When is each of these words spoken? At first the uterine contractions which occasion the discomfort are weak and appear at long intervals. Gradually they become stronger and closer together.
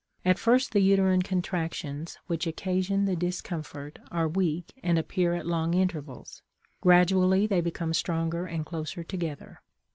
At 0.25 0.39
first 0.39 0.71
the 0.71 0.79
uterine 0.79 1.21
contractions 1.21 2.17
which 2.25 2.47
occasion 2.47 3.05
the 3.05 3.15
discomfort 3.15 3.99
are 4.11 4.27
weak 4.27 4.73
and 4.81 4.97
appear 4.97 5.35
at 5.35 5.45
long 5.45 5.75
intervals. 5.75 6.41
Gradually 6.81 7.45
they 7.45 7.61
become 7.61 7.93
stronger 7.93 8.47
and 8.47 8.65
closer 8.65 9.03
together. 9.03 9.61